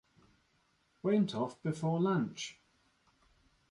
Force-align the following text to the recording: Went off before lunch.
Went 1.03 1.35
off 1.35 1.61
before 1.61 2.01
lunch. 2.01 2.57